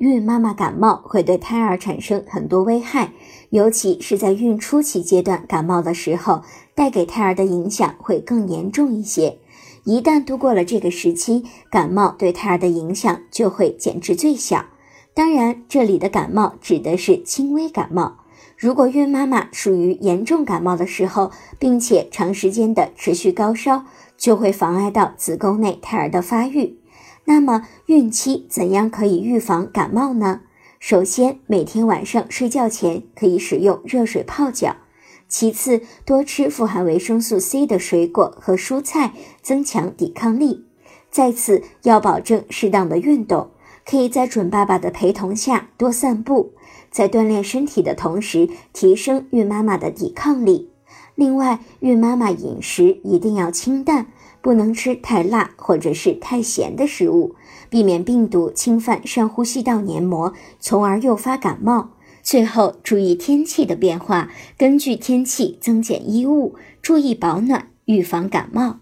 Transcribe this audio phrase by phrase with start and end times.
[0.00, 3.12] 孕妈妈感冒会对胎儿产生很多危害，
[3.50, 6.40] 尤其是在孕初期阶段感冒的时候，
[6.74, 9.36] 带给胎儿的影响会更严重一些。
[9.84, 14.64] 一旦度过了这个时期，感冒对胎儿的影响就会减至最小。
[15.12, 18.20] 当然，这里的感冒指的是轻微感冒。
[18.56, 23.84] 如果孕妈妈属于严重感冒的时候，并且长时间的持续高烧，
[24.16, 26.79] 就会妨碍到子宫内胎儿的发育。
[27.30, 30.40] 那么，孕期怎样可以预防感冒呢？
[30.80, 34.78] 首先，每天晚上睡觉前可以使用热水泡脚；
[35.28, 39.12] 其次，多吃富含维生素 C 的水果和蔬菜，
[39.42, 40.64] 增强抵抗力；
[41.08, 43.50] 再次，要保证适当的运动，
[43.86, 46.54] 可以在准爸爸的陪同下多散步，
[46.90, 50.69] 在锻炼身体的同时，提升孕妈妈的抵抗力。
[51.20, 54.06] 另外，孕妈妈饮食一定要清淡。
[54.40, 57.34] 不能吃太辣或者是太咸的食物，
[57.68, 61.90] 避免病毒侵犯上呼吸道黏膜，从而诱发感冒。
[62.22, 68.78] 最后，注意天气的变化，根据天气增减衣物，注意保暖，预防感冒。